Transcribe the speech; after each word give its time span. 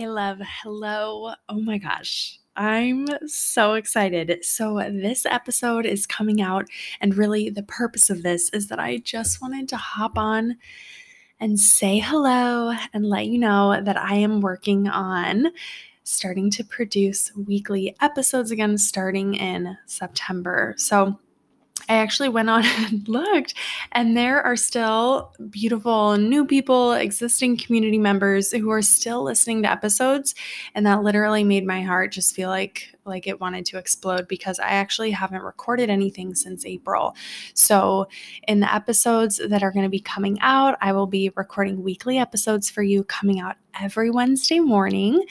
Hey, 0.00 0.08
love. 0.08 0.38
Hello. 0.40 1.34
Oh 1.50 1.60
my 1.60 1.76
gosh. 1.76 2.38
I'm 2.56 3.06
so 3.28 3.74
excited. 3.74 4.42
So, 4.42 4.78
this 4.78 5.26
episode 5.26 5.84
is 5.84 6.06
coming 6.06 6.40
out, 6.40 6.64
and 7.02 7.18
really, 7.18 7.50
the 7.50 7.64
purpose 7.64 8.08
of 8.08 8.22
this 8.22 8.48
is 8.54 8.68
that 8.68 8.78
I 8.78 8.96
just 8.96 9.42
wanted 9.42 9.68
to 9.68 9.76
hop 9.76 10.16
on 10.16 10.56
and 11.38 11.60
say 11.60 11.98
hello 11.98 12.72
and 12.94 13.10
let 13.10 13.26
you 13.26 13.36
know 13.36 13.78
that 13.84 13.98
I 13.98 14.14
am 14.14 14.40
working 14.40 14.88
on 14.88 15.48
starting 16.04 16.50
to 16.52 16.64
produce 16.64 17.30
weekly 17.36 17.94
episodes 18.00 18.50
again 18.50 18.78
starting 18.78 19.34
in 19.34 19.76
September. 19.84 20.76
So, 20.78 21.20
I 21.90 21.94
actually 21.94 22.28
went 22.28 22.48
on 22.48 22.64
and 22.78 23.06
looked, 23.08 23.54
and 23.92 24.16
there 24.16 24.40
are 24.40 24.56
still 24.56 25.34
beautiful 25.50 26.16
new 26.16 26.46
people, 26.46 26.92
existing 26.92 27.56
community 27.56 27.98
members 27.98 28.52
who 28.52 28.70
are 28.70 28.80
still 28.80 29.24
listening 29.24 29.64
to 29.64 29.70
episodes. 29.70 30.36
And 30.74 30.86
that 30.86 31.02
literally 31.02 31.42
made 31.42 31.66
my 31.66 31.82
heart 31.82 32.12
just 32.12 32.34
feel 32.34 32.48
like 32.48 32.94
like 33.04 33.26
it 33.26 33.40
wanted 33.40 33.66
to 33.66 33.78
explode 33.78 34.28
because 34.28 34.58
I 34.58 34.68
actually 34.68 35.10
haven't 35.10 35.42
recorded 35.42 35.90
anything 35.90 36.34
since 36.34 36.64
April. 36.64 37.14
So, 37.54 38.08
in 38.46 38.60
the 38.60 38.72
episodes 38.72 39.40
that 39.48 39.62
are 39.62 39.72
going 39.72 39.84
to 39.84 39.90
be 39.90 40.00
coming 40.00 40.38
out, 40.40 40.76
I 40.80 40.92
will 40.92 41.06
be 41.06 41.30
recording 41.36 41.82
weekly 41.82 42.18
episodes 42.18 42.70
for 42.70 42.82
you 42.82 43.04
coming 43.04 43.40
out 43.40 43.56
every 43.80 44.10
Wednesday 44.10 44.60
morning. 44.60 45.24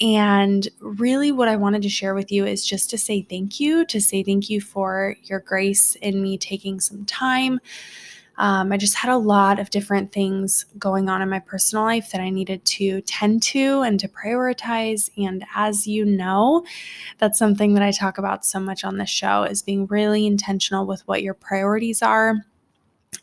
And 0.00 0.66
really, 0.80 1.32
what 1.32 1.48
I 1.48 1.56
wanted 1.56 1.82
to 1.82 1.88
share 1.88 2.14
with 2.14 2.30
you 2.30 2.46
is 2.46 2.66
just 2.66 2.90
to 2.90 2.98
say 2.98 3.22
thank 3.22 3.60
you, 3.60 3.84
to 3.86 4.00
say 4.00 4.22
thank 4.22 4.48
you 4.50 4.60
for 4.60 5.16
your 5.24 5.40
grace 5.40 5.96
in 5.96 6.22
me 6.22 6.38
taking 6.38 6.80
some 6.80 7.04
time 7.04 7.60
um, 8.40 8.72
I 8.72 8.78
just 8.78 8.94
had 8.94 9.12
a 9.12 9.18
lot 9.18 9.58
of 9.58 9.68
different 9.68 10.12
things 10.12 10.64
going 10.78 11.10
on 11.10 11.20
in 11.20 11.28
my 11.28 11.40
personal 11.40 11.84
life 11.84 12.10
that 12.10 12.22
I 12.22 12.30
needed 12.30 12.64
to 12.64 13.02
tend 13.02 13.42
to 13.44 13.82
and 13.82 14.00
to 14.00 14.08
prioritize. 14.08 15.10
And 15.18 15.44
as 15.54 15.86
you 15.86 16.06
know, 16.06 16.64
that's 17.18 17.38
something 17.38 17.74
that 17.74 17.82
I 17.82 17.90
talk 17.90 18.16
about 18.16 18.46
so 18.46 18.58
much 18.58 18.82
on 18.82 18.96
the 18.96 19.04
show 19.04 19.42
is 19.42 19.60
being 19.60 19.84
really 19.88 20.26
intentional 20.26 20.86
with 20.86 21.06
what 21.06 21.22
your 21.22 21.34
priorities 21.34 22.00
are 22.00 22.46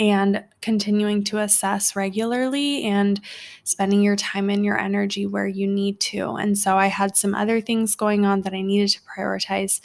and 0.00 0.42
continuing 0.60 1.22
to 1.22 1.38
assess 1.38 1.94
regularly 1.94 2.82
and 2.82 3.20
spending 3.62 4.02
your 4.02 4.16
time 4.16 4.50
and 4.50 4.64
your 4.64 4.76
energy 4.76 5.26
where 5.26 5.46
you 5.46 5.68
need 5.68 6.00
to. 6.00 6.34
And 6.34 6.58
so 6.58 6.76
I 6.76 6.88
had 6.88 7.16
some 7.16 7.36
other 7.36 7.60
things 7.60 7.94
going 7.94 8.26
on 8.26 8.40
that 8.40 8.52
I 8.52 8.62
needed 8.62 8.88
to 8.88 9.00
prioritize 9.02 9.80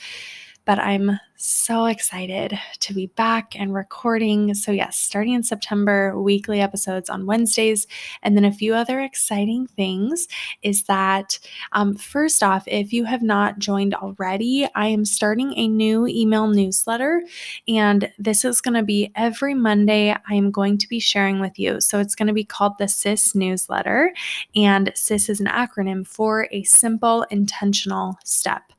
but 0.70 0.78
I'm 0.78 1.20
so 1.36 1.88
excited 1.88 2.60
to 2.82 2.94
be 2.94 3.08
back 3.08 3.60
and 3.60 3.74
recording. 3.74 4.54
So, 4.54 4.72
yes, 4.72 4.98
starting 4.98 5.34
in 5.34 5.42
September, 5.42 6.22
weekly 6.22 6.62
episodes 6.62 7.10
on 7.10 7.26
Wednesdays. 7.26 7.88
And 8.22 8.38
then 8.38 8.46
a 8.46 8.52
few 8.52 8.76
other 8.76 9.00
exciting 9.00 9.66
things 9.66 10.28
is 10.62 10.84
that, 10.84 11.40
um, 11.72 11.96
first 11.96 12.44
off, 12.44 12.66
if 12.68 12.94
you 12.94 13.06
have 13.06 13.24
not 13.24 13.58
joined 13.58 13.96
already, 13.96 14.68
I 14.76 14.86
am 14.90 15.06
starting 15.06 15.58
a 15.58 15.68
new 15.68 16.06
email 16.06 16.46
newsletter. 16.46 17.24
And 17.68 18.12
this 18.20 18.46
is 18.46 18.62
going 18.62 18.76
to 18.76 18.84
be 18.84 19.12
every 19.16 19.56
Monday, 19.56 20.12
I 20.12 20.36
am 20.36 20.52
going 20.52 20.78
to 20.78 20.88
be 20.88 21.00
sharing 21.00 21.40
with 21.40 21.58
you. 21.58 21.82
So, 21.82 21.98
it's 21.98 22.14
going 22.14 22.28
to 22.28 22.34
be 22.34 22.44
called 22.44 22.78
the 22.78 22.88
SIS 22.88 23.34
newsletter. 23.34 24.14
And 24.56 24.92
SIS 24.94 25.30
is 25.30 25.40
an 25.40 25.48
acronym 25.48 26.06
for 26.06 26.48
a 26.52 26.62
simple, 26.62 27.24
intentional 27.32 28.20
step. 28.24 28.72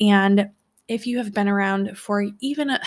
And 0.00 0.50
if 0.88 1.06
you 1.06 1.18
have 1.18 1.32
been 1.32 1.48
around 1.48 1.98
for 1.98 2.26
even 2.40 2.70
a, 2.70 2.80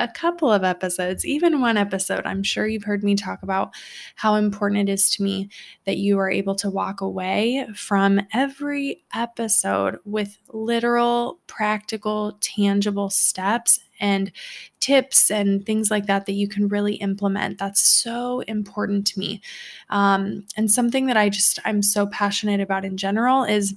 a 0.00 0.08
couple 0.08 0.50
of 0.50 0.64
episodes, 0.64 1.26
even 1.26 1.60
one 1.60 1.76
episode, 1.76 2.24
I'm 2.24 2.42
sure 2.42 2.66
you've 2.66 2.84
heard 2.84 3.04
me 3.04 3.14
talk 3.14 3.42
about 3.42 3.72
how 4.16 4.34
important 4.34 4.88
it 4.88 4.92
is 4.92 5.10
to 5.10 5.22
me 5.22 5.50
that 5.84 5.98
you 5.98 6.18
are 6.18 6.30
able 6.30 6.54
to 6.56 6.70
walk 6.70 7.02
away 7.02 7.68
from 7.74 8.20
every 8.32 9.04
episode 9.14 9.98
with 10.04 10.38
literal, 10.48 11.38
practical, 11.46 12.38
tangible 12.40 13.10
steps 13.10 13.78
and 14.00 14.32
tips 14.80 15.30
and 15.30 15.66
things 15.66 15.90
like 15.90 16.06
that 16.06 16.24
that 16.24 16.32
you 16.32 16.48
can 16.48 16.68
really 16.68 16.94
implement. 16.94 17.58
That's 17.58 17.82
so 17.82 18.40
important 18.40 19.06
to 19.08 19.18
me. 19.18 19.42
Um, 19.90 20.46
and 20.56 20.70
something 20.70 21.06
that 21.06 21.18
I 21.18 21.28
just, 21.28 21.58
I'm 21.66 21.82
so 21.82 22.06
passionate 22.06 22.60
about 22.60 22.86
in 22.86 22.96
general 22.96 23.44
is 23.44 23.74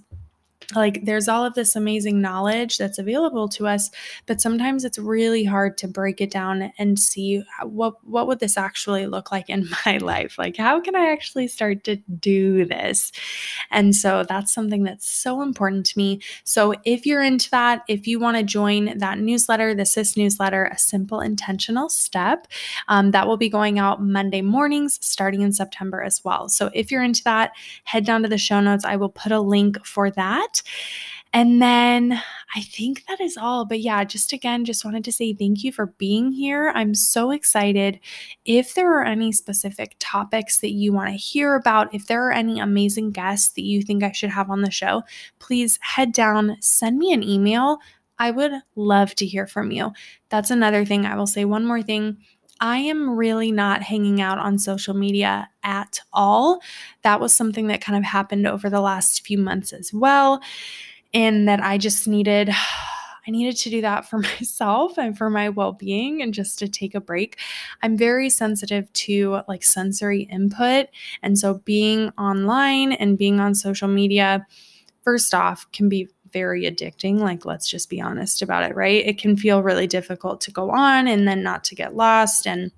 like 0.75 1.03
there's 1.03 1.27
all 1.27 1.45
of 1.45 1.53
this 1.53 1.75
amazing 1.75 2.21
knowledge 2.21 2.77
that's 2.77 2.97
available 2.97 3.47
to 3.47 3.67
us 3.67 3.89
but 4.25 4.41
sometimes 4.41 4.83
it's 4.83 4.97
really 4.97 5.43
hard 5.43 5.77
to 5.77 5.87
break 5.87 6.21
it 6.21 6.31
down 6.31 6.71
and 6.77 6.99
see 6.99 7.43
what 7.63 7.95
what 8.05 8.27
would 8.27 8.39
this 8.39 8.57
actually 8.57 9.05
look 9.07 9.31
like 9.31 9.49
in 9.49 9.69
my 9.85 9.97
life? 9.97 10.37
Like 10.37 10.57
how 10.57 10.79
can 10.79 10.95
i 10.95 11.11
actually 11.11 11.47
start 11.47 11.83
to 11.85 11.95
do 11.95 12.65
this? 12.65 13.11
And 13.71 13.95
so 13.95 14.23
that's 14.27 14.53
something 14.53 14.83
that's 14.83 15.07
so 15.07 15.41
important 15.41 15.85
to 15.87 15.97
me. 15.97 16.21
So 16.43 16.73
if 16.85 17.05
you're 17.05 17.23
into 17.23 17.49
that 17.51 17.83
if 17.87 18.07
you 18.07 18.19
want 18.19 18.37
to 18.37 18.43
join 18.43 18.97
that 18.97 19.19
newsletter 19.19 19.75
the 19.75 19.85
sis 19.85 20.17
newsletter 20.17 20.65
a 20.65 20.77
simple 20.77 21.19
intentional 21.19 21.89
step 21.89 22.47
um, 22.87 23.11
that 23.11 23.27
will 23.27 23.37
be 23.37 23.49
going 23.49 23.79
out 23.79 24.01
monday 24.01 24.41
mornings 24.41 24.99
starting 25.01 25.41
in 25.41 25.53
september 25.53 26.01
as 26.01 26.23
well. 26.23 26.49
So 26.49 26.69
if 26.73 26.91
you're 26.91 27.03
into 27.03 27.23
that 27.23 27.51
head 27.83 28.05
down 28.05 28.23
to 28.23 28.29
the 28.29 28.37
show 28.37 28.59
notes. 28.59 28.85
I 28.85 28.95
will 28.95 29.09
put 29.09 29.31
a 29.31 29.39
link 29.39 29.83
for 29.85 30.09
that 30.53 30.63
and 31.33 31.59
then 31.59 32.21
I 32.55 32.61
think 32.61 33.05
that 33.07 33.19
is 33.19 33.37
all. 33.37 33.65
But 33.65 33.79
yeah, 33.79 34.03
just 34.03 34.33
again, 34.33 34.65
just 34.65 34.85
wanted 34.85 35.03
to 35.05 35.11
say 35.11 35.33
thank 35.33 35.63
you 35.63 35.71
for 35.71 35.87
being 35.97 36.31
here. 36.31 36.71
I'm 36.75 36.93
so 36.93 37.31
excited. 37.31 37.99
If 38.45 38.75
there 38.75 38.93
are 38.99 39.03
any 39.03 39.31
specific 39.31 39.95
topics 39.97 40.59
that 40.59 40.73
you 40.73 40.93
want 40.93 41.09
to 41.09 41.15
hear 41.15 41.55
about, 41.55 41.93
if 41.93 42.05
there 42.05 42.27
are 42.27 42.31
any 42.31 42.59
amazing 42.59 43.11
guests 43.11 43.49
that 43.53 43.63
you 43.63 43.81
think 43.81 44.03
I 44.03 44.11
should 44.11 44.29
have 44.29 44.51
on 44.51 44.61
the 44.61 44.69
show, 44.69 45.01
please 45.39 45.79
head 45.81 46.13
down, 46.13 46.57
send 46.61 46.99
me 46.99 47.11
an 47.11 47.23
email. 47.23 47.79
I 48.19 48.29
would 48.29 48.51
love 48.75 49.15
to 49.15 49.25
hear 49.25 49.47
from 49.47 49.71
you. 49.71 49.91
That's 50.29 50.51
another 50.51 50.85
thing. 50.85 51.07
I 51.07 51.15
will 51.15 51.25
say 51.25 51.45
one 51.45 51.65
more 51.65 51.81
thing. 51.81 52.17
I 52.59 52.77
am 52.77 53.17
really 53.17 53.51
not 53.51 53.81
hanging 53.81 54.21
out 54.21 54.37
on 54.37 54.57
social 54.57 54.93
media 54.93 55.49
at 55.63 55.99
all. 56.11 56.61
That 57.03 57.19
was 57.19 57.33
something 57.33 57.67
that 57.67 57.81
kind 57.81 57.97
of 57.97 58.03
happened 58.03 58.47
over 58.47 58.69
the 58.69 58.81
last 58.81 59.25
few 59.25 59.37
months 59.37 59.73
as 59.73 59.91
well. 59.93 60.41
And 61.13 61.47
that 61.47 61.61
I 61.61 61.77
just 61.77 62.07
needed. 62.07 62.49
I 63.25 63.31
needed 63.31 63.55
to 63.55 63.69
do 63.69 63.79
that 63.79 64.09
for 64.09 64.17
myself 64.39 64.97
and 64.97 65.17
for 65.17 65.29
my 65.29 65.47
well 65.47 65.71
being 65.71 66.21
and 66.21 66.33
just 66.33 66.59
to 66.59 66.67
take 66.67 66.93
a 66.93 66.99
break. 66.99 67.39
I'm 67.81 67.97
very 67.97 68.29
sensitive 68.29 68.91
to 68.93 69.39
like 69.47 69.63
sensory 69.63 70.23
input. 70.23 70.87
And 71.21 71.39
so 71.39 71.61
being 71.63 72.09
online 72.17 72.91
and 72.91 73.17
being 73.17 73.39
on 73.39 73.55
social 73.55 73.87
media, 73.87 74.45
first 75.03 75.33
off, 75.33 75.71
can 75.71 75.87
be 75.87 76.09
very 76.33 76.63
addicting. 76.63 77.19
Like, 77.19 77.45
let's 77.45 77.69
just 77.69 77.89
be 77.89 78.01
honest 78.01 78.41
about 78.41 78.69
it, 78.69 78.75
right? 78.75 79.05
It 79.05 79.17
can 79.17 79.37
feel 79.37 79.63
really 79.63 79.87
difficult 79.87 80.41
to 80.41 80.51
go 80.51 80.71
on 80.71 81.07
and 81.07 81.27
then 81.27 81.43
not 81.43 81.63
to 81.65 81.75
get 81.75 81.95
lost. 81.95 82.45
And 82.45 82.71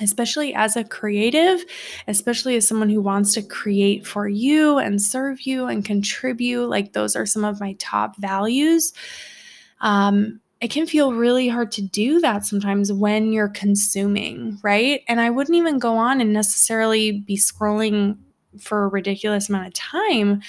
especially 0.00 0.54
as 0.54 0.76
a 0.76 0.84
creative, 0.84 1.64
especially 2.08 2.56
as 2.56 2.66
someone 2.66 2.88
who 2.88 3.00
wants 3.00 3.34
to 3.34 3.42
create 3.42 4.06
for 4.06 4.26
you 4.26 4.78
and 4.78 5.02
serve 5.02 5.42
you 5.42 5.66
and 5.66 5.84
contribute, 5.84 6.68
like, 6.68 6.92
those 6.92 7.14
are 7.14 7.26
some 7.26 7.44
of 7.44 7.60
my 7.60 7.74
top 7.78 8.16
values. 8.16 8.92
Um, 9.80 10.40
it 10.60 10.70
can 10.70 10.86
feel 10.86 11.12
really 11.12 11.48
hard 11.48 11.70
to 11.72 11.82
do 11.82 12.20
that 12.20 12.46
sometimes 12.46 12.90
when 12.90 13.32
you're 13.32 13.50
consuming, 13.50 14.58
right? 14.62 15.02
And 15.08 15.20
I 15.20 15.28
wouldn't 15.28 15.56
even 15.56 15.78
go 15.78 15.96
on 15.96 16.20
and 16.22 16.32
necessarily 16.32 17.12
be 17.12 17.36
scrolling 17.36 18.16
for 18.58 18.84
a 18.84 18.88
ridiculous 18.88 19.48
amount 19.48 19.66
of 19.66 19.74
time 19.74 20.40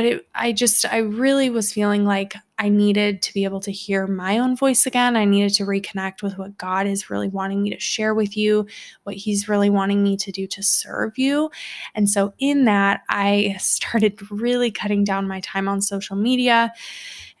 but 0.00 0.06
it, 0.06 0.26
I 0.34 0.52
just, 0.52 0.86
I 0.90 0.96
really 1.00 1.50
was 1.50 1.74
feeling 1.74 2.06
like 2.06 2.32
I 2.58 2.70
needed 2.70 3.20
to 3.20 3.34
be 3.34 3.44
able 3.44 3.60
to 3.60 3.70
hear 3.70 4.06
my 4.06 4.38
own 4.38 4.56
voice 4.56 4.86
again. 4.86 5.14
I 5.14 5.26
needed 5.26 5.52
to 5.56 5.64
reconnect 5.64 6.22
with 6.22 6.38
what 6.38 6.56
God 6.56 6.86
is 6.86 7.10
really 7.10 7.28
wanting 7.28 7.62
me 7.62 7.68
to 7.68 7.78
share 7.78 8.14
with 8.14 8.34
you, 8.34 8.66
what 9.02 9.16
He's 9.16 9.46
really 9.46 9.68
wanting 9.68 10.02
me 10.02 10.16
to 10.16 10.32
do 10.32 10.46
to 10.46 10.62
serve 10.62 11.18
you. 11.18 11.50
And 11.94 12.08
so, 12.08 12.32
in 12.38 12.64
that, 12.64 13.02
I 13.10 13.56
started 13.60 14.18
really 14.30 14.70
cutting 14.70 15.04
down 15.04 15.28
my 15.28 15.40
time 15.40 15.68
on 15.68 15.82
social 15.82 16.16
media 16.16 16.72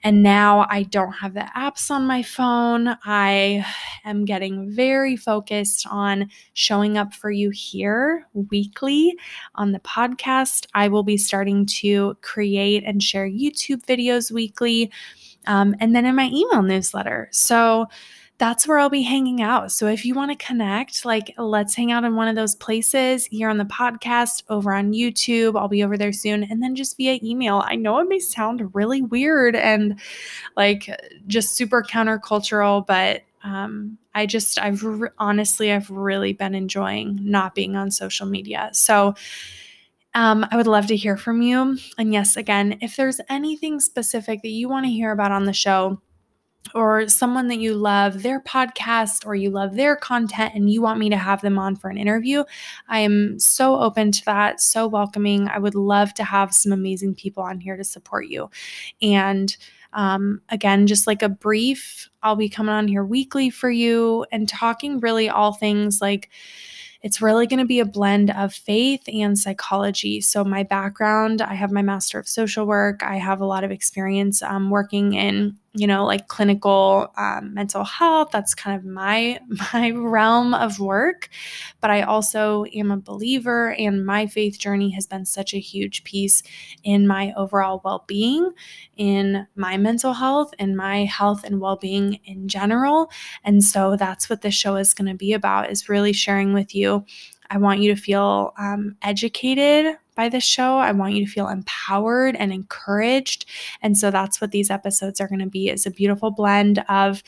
and 0.02 0.22
now 0.22 0.66
I 0.70 0.84
don't 0.84 1.12
have 1.12 1.34
the 1.34 1.46
apps 1.56 1.90
on 1.90 2.06
my 2.06 2.22
phone. 2.22 2.96
I 3.04 3.66
am 4.04 4.24
getting 4.24 4.70
very 4.70 5.16
focused 5.16 5.86
on 5.90 6.30
showing 6.54 6.96
up 6.96 7.12
for 7.12 7.30
you 7.30 7.50
here 7.50 8.26
weekly 8.32 9.14
on 9.56 9.72
the 9.72 9.80
podcast. 9.80 10.66
I 10.74 10.88
will 10.88 11.02
be 11.02 11.18
starting 11.18 11.66
to 11.66 12.16
create 12.22 12.82
and 12.84 13.02
share 13.02 13.28
YouTube 13.28 13.84
videos 13.84 14.30
weekly. 14.30 14.90
Um, 15.46 15.74
and 15.80 15.94
then 15.94 16.06
in 16.06 16.14
my 16.14 16.30
email 16.32 16.62
newsletter. 16.62 17.28
So, 17.32 17.86
that's 18.40 18.66
where 18.66 18.78
I'll 18.78 18.90
be 18.90 19.02
hanging 19.02 19.42
out. 19.42 19.70
So 19.70 19.86
if 19.86 20.04
you 20.04 20.14
want 20.14 20.30
to 20.30 20.44
connect, 20.44 21.04
like 21.04 21.34
let's 21.38 21.76
hang 21.76 21.92
out 21.92 22.02
in 22.02 22.16
one 22.16 22.26
of 22.26 22.34
those 22.34 22.56
places 22.56 23.26
here 23.26 23.48
on 23.48 23.58
the 23.58 23.64
podcast, 23.64 24.42
over 24.48 24.74
on 24.74 24.92
YouTube. 24.92 25.56
I'll 25.56 25.68
be 25.68 25.84
over 25.84 25.96
there 25.96 26.12
soon. 26.12 26.42
And 26.42 26.62
then 26.62 26.74
just 26.74 26.96
via 26.96 27.20
email. 27.22 27.62
I 27.64 27.76
know 27.76 27.98
it 28.00 28.08
may 28.08 28.18
sound 28.18 28.74
really 28.74 29.02
weird 29.02 29.54
and 29.54 30.00
like 30.56 30.90
just 31.28 31.54
super 31.54 31.82
countercultural, 31.82 32.86
but 32.86 33.22
um, 33.44 33.98
I 34.14 34.26
just, 34.26 34.58
I've 34.58 34.82
re- 34.82 35.10
honestly, 35.18 35.70
I've 35.70 35.90
really 35.90 36.32
been 36.32 36.54
enjoying 36.54 37.20
not 37.22 37.54
being 37.54 37.76
on 37.76 37.90
social 37.90 38.26
media. 38.26 38.70
So 38.72 39.14
Um, 40.12 40.44
I 40.50 40.56
would 40.56 40.66
love 40.66 40.88
to 40.88 40.96
hear 40.96 41.16
from 41.16 41.40
you. 41.40 41.78
And 41.96 42.12
yes, 42.12 42.36
again, 42.36 42.78
if 42.80 42.96
there's 42.96 43.20
anything 43.28 43.78
specific 43.78 44.42
that 44.42 44.48
you 44.48 44.68
want 44.68 44.86
to 44.86 44.90
hear 44.90 45.12
about 45.12 45.30
on 45.30 45.44
the 45.44 45.52
show, 45.52 46.02
or 46.74 47.08
someone 47.08 47.48
that 47.48 47.58
you 47.58 47.74
love 47.74 48.22
their 48.22 48.40
podcast 48.40 49.26
or 49.26 49.34
you 49.34 49.50
love 49.50 49.74
their 49.74 49.96
content 49.96 50.54
and 50.54 50.70
you 50.70 50.80
want 50.82 50.98
me 50.98 51.10
to 51.10 51.16
have 51.16 51.40
them 51.40 51.58
on 51.58 51.74
for 51.74 51.90
an 51.90 51.96
interview, 51.96 52.44
I 52.88 53.00
am 53.00 53.38
so 53.38 53.80
open 53.80 54.12
to 54.12 54.24
that, 54.26 54.60
so 54.60 54.86
welcoming. 54.86 55.48
I 55.48 55.58
would 55.58 55.74
love 55.74 56.14
to 56.14 56.24
have 56.24 56.54
some 56.54 56.72
amazing 56.72 57.14
people 57.14 57.42
on 57.42 57.60
here 57.60 57.76
to 57.76 57.84
support 57.84 58.26
you. 58.26 58.50
And 59.02 59.56
um, 59.92 60.40
again, 60.50 60.86
just 60.86 61.06
like 61.06 61.22
a 61.22 61.28
brief, 61.28 62.08
I'll 62.22 62.36
be 62.36 62.48
coming 62.48 62.74
on 62.74 62.86
here 62.86 63.04
weekly 63.04 63.50
for 63.50 63.70
you 63.70 64.24
and 64.30 64.48
talking 64.48 65.00
really 65.00 65.28
all 65.28 65.52
things 65.52 66.00
like 66.00 66.30
it's 67.02 67.22
really 67.22 67.46
going 67.46 67.60
to 67.60 67.66
be 67.66 67.80
a 67.80 67.86
blend 67.86 68.30
of 68.30 68.52
faith 68.52 69.02
and 69.08 69.38
psychology. 69.38 70.20
So, 70.20 70.44
my 70.44 70.62
background 70.62 71.40
I 71.40 71.54
have 71.54 71.72
my 71.72 71.80
Master 71.82 72.18
of 72.18 72.28
Social 72.28 72.66
Work, 72.66 73.02
I 73.02 73.16
have 73.16 73.40
a 73.40 73.46
lot 73.46 73.64
of 73.64 73.70
experience 73.70 74.42
um, 74.42 74.68
working 74.68 75.14
in 75.14 75.56
you 75.72 75.86
know 75.86 76.04
like 76.04 76.26
clinical 76.26 77.12
um, 77.16 77.54
mental 77.54 77.84
health 77.84 78.30
that's 78.32 78.54
kind 78.54 78.76
of 78.76 78.84
my 78.84 79.38
my 79.72 79.90
realm 79.90 80.54
of 80.54 80.80
work. 80.80 81.28
But 81.80 81.90
i 81.90 82.02
also 82.02 82.64
am 82.74 82.90
a 82.90 82.96
believer 82.96 83.72
and 83.74 84.04
my 84.04 84.26
faith 84.26 84.58
journey 84.58 84.90
has 84.90 85.06
been 85.06 85.24
such 85.24 85.54
a 85.54 85.60
huge 85.60 86.04
piece 86.04 86.42
in 86.82 87.06
my 87.06 87.32
overall 87.36 87.80
well-being 87.84 88.52
in 88.96 89.46
my 89.56 89.76
mental 89.76 90.12
health 90.12 90.52
and 90.58 90.76
my 90.76 91.04
health 91.04 91.44
and 91.44 91.60
well-being 91.60 92.20
in 92.24 92.48
general. 92.48 93.10
And 93.44 93.64
so 93.64 93.96
that's 93.96 94.28
what 94.28 94.42
this 94.42 94.54
show 94.54 94.76
is 94.76 94.94
going 94.94 95.08
to 95.08 95.16
be 95.16 95.32
about 95.32 95.70
is 95.70 95.88
really 95.88 96.12
sharing 96.12 96.52
with 96.52 96.74
you. 96.74 97.04
I 97.48 97.58
want 97.58 97.80
you 97.80 97.94
to 97.94 98.00
feel 98.00 98.52
um, 98.58 98.96
educated 99.02 99.96
by 100.20 100.28
this 100.28 100.44
show. 100.44 100.76
I 100.76 100.92
want 100.92 101.14
you 101.14 101.24
to 101.24 101.32
feel 101.32 101.48
empowered 101.48 102.36
and 102.36 102.52
encouraged. 102.52 103.46
And 103.80 103.96
so 103.96 104.10
that's 104.10 104.38
what 104.38 104.50
these 104.50 104.68
episodes 104.68 105.18
are 105.18 105.28
going 105.28 105.40
to 105.40 105.46
be 105.46 105.70
is 105.70 105.86
a 105.86 105.90
beautiful 105.90 106.30
blend 106.30 106.84
of 106.90 107.22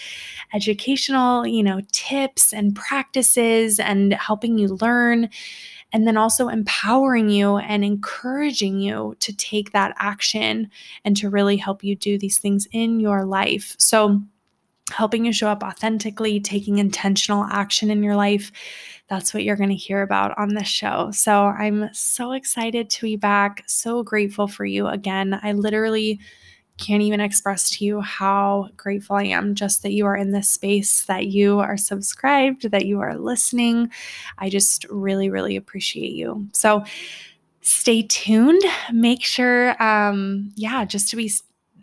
educational, 0.52 1.46
you 1.46 1.62
know, 1.62 1.80
tips 1.92 2.52
and 2.52 2.76
practices 2.76 3.80
and 3.80 4.12
helping 4.12 4.58
you 4.58 4.76
learn 4.82 5.30
and 5.94 6.06
then 6.06 6.18
also 6.18 6.48
empowering 6.48 7.30
you 7.30 7.56
and 7.56 7.82
encouraging 7.82 8.78
you 8.78 9.16
to 9.20 9.34
take 9.34 9.72
that 9.72 9.94
action 9.98 10.70
and 11.02 11.16
to 11.16 11.30
really 11.30 11.56
help 11.56 11.82
you 11.82 11.96
do 11.96 12.18
these 12.18 12.36
things 12.36 12.68
in 12.72 13.00
your 13.00 13.24
life. 13.24 13.74
So 13.78 14.20
helping 14.92 15.24
you 15.24 15.32
show 15.32 15.48
up 15.48 15.62
authentically, 15.62 16.40
taking 16.40 16.78
intentional 16.78 17.44
action 17.44 17.90
in 17.90 18.02
your 18.02 18.16
life 18.16 18.52
that's 19.12 19.34
what 19.34 19.44
you're 19.44 19.56
going 19.56 19.68
to 19.68 19.74
hear 19.74 20.00
about 20.00 20.36
on 20.38 20.54
this 20.54 20.68
show. 20.68 21.10
So 21.10 21.44
I'm 21.44 21.90
so 21.92 22.32
excited 22.32 22.88
to 22.88 23.02
be 23.02 23.16
back. 23.16 23.62
So 23.66 24.02
grateful 24.02 24.48
for 24.48 24.64
you 24.64 24.86
again. 24.86 25.38
I 25.42 25.52
literally 25.52 26.18
can't 26.78 27.02
even 27.02 27.20
express 27.20 27.68
to 27.72 27.84
you 27.84 28.00
how 28.00 28.70
grateful 28.78 29.16
I 29.16 29.24
am 29.24 29.54
just 29.54 29.82
that 29.82 29.92
you 29.92 30.06
are 30.06 30.16
in 30.16 30.32
this 30.32 30.48
space, 30.48 31.04
that 31.04 31.26
you 31.26 31.58
are 31.60 31.76
subscribed, 31.76 32.70
that 32.70 32.86
you 32.86 33.00
are 33.00 33.18
listening. 33.18 33.90
I 34.38 34.48
just 34.48 34.86
really, 34.88 35.28
really 35.28 35.56
appreciate 35.56 36.12
you. 36.12 36.48
So 36.54 36.82
stay 37.60 38.04
tuned. 38.04 38.62
Make 38.94 39.22
sure, 39.22 39.80
um, 39.82 40.52
yeah, 40.56 40.86
just 40.86 41.10
to 41.10 41.16
be 41.16 41.30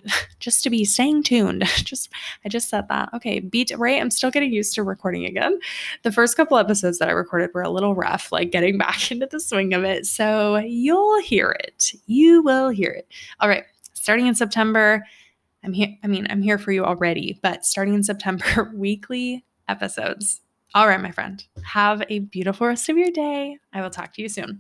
just 0.40 0.64
to 0.64 0.70
be 0.70 0.86
staying 0.86 1.24
tuned. 1.24 1.64
just 1.84 2.10
I 2.46 2.50
just 2.50 2.70
said 2.70 2.88
that. 2.90 3.10
Okay, 3.14 3.40
beat 3.40 3.72
right. 3.78 4.02
I'm 4.02 4.12
still 4.12 4.32
getting 4.32 4.54
used 4.54 4.74
to 4.76 4.84
recording 4.84 5.26
again. 5.26 5.60
The 6.04 6.12
first 6.12 6.38
couple 6.38 6.58
episodes 6.58 7.00
that 7.00 7.10
I 7.10 7.14
recorded 7.14 7.52
were 7.54 7.62
a 7.62 7.70
little 7.70 7.96
rough, 7.96 8.32
like 8.32 8.52
getting 8.52 8.78
back 8.80 9.12
into 9.12 9.28
the 9.28 9.40
swing 9.40 9.74
of 9.74 9.84
it. 9.84 10.06
So 10.06 10.58
you'll 10.58 11.22
hear 11.22 11.56
it. 11.60 11.92
You 12.06 12.42
will 12.42 12.70
hear 12.70 12.92
it. 12.92 13.08
All 13.40 13.50
right, 13.50 13.64
starting 13.94 14.28
in 14.28 14.36
September, 14.36 15.04
I'm 15.64 15.74
here. 15.74 15.96
I 16.04 16.08
mean, 16.08 16.28
I'm 16.30 16.42
here 16.42 16.58
for 16.58 16.72
you 16.72 16.86
already, 16.86 17.40
but 17.42 17.66
starting 17.66 17.94
in 17.94 18.04
September, 18.04 18.72
weekly 18.76 19.46
episodes. 19.68 20.42
All 20.76 20.88
right, 20.88 21.02
my 21.02 21.12
friend. 21.12 21.44
Have 21.64 22.04
a 22.10 22.20
beautiful 22.20 22.68
rest 22.68 22.90
of 22.90 22.98
your 22.98 23.12
day. 23.12 23.58
I 23.74 23.82
will 23.82 23.90
talk 23.90 24.14
to 24.14 24.22
you 24.22 24.30
soon. 24.30 24.58